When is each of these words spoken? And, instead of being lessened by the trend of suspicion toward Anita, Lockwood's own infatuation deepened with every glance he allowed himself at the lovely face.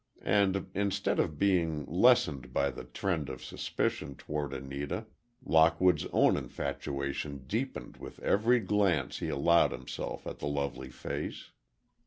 And, 0.25 0.71
instead 0.73 1.19
of 1.19 1.37
being 1.37 1.85
lessened 1.85 2.51
by 2.51 2.71
the 2.71 2.85
trend 2.85 3.29
of 3.29 3.43
suspicion 3.43 4.15
toward 4.15 4.51
Anita, 4.51 5.05
Lockwood's 5.45 6.07
own 6.07 6.37
infatuation 6.37 7.43
deepened 7.45 7.97
with 7.97 8.17
every 8.23 8.61
glance 8.61 9.19
he 9.19 9.29
allowed 9.29 9.71
himself 9.71 10.25
at 10.25 10.39
the 10.39 10.47
lovely 10.47 10.89
face. 10.89 11.51